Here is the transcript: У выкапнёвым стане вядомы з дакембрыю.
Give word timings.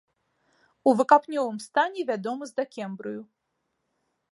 У 0.91 0.93
выкапнёвым 1.01 1.59
стане 1.67 2.01
вядомы 2.11 2.43
з 2.53 2.59
дакембрыю. 2.61 3.21